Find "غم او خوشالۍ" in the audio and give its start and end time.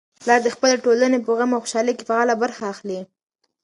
1.37-1.93